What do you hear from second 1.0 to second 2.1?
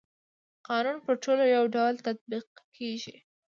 پر ټولو يو ډول